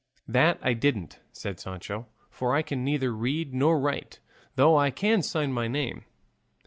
"That 0.27 0.57
I 0.63 0.73
didn't," 0.73 1.19
said 1.31 1.59
Sancho; 1.59 2.07
"for 2.31 2.55
I 2.55 2.63
can 2.63 2.83
neither 2.83 3.11
read 3.13 3.53
nor 3.53 3.79
write, 3.79 4.19
though 4.55 4.75
I 4.75 4.89
can 4.89 5.21
sign 5.21 5.53
my 5.53 5.67
name." 5.67 6.05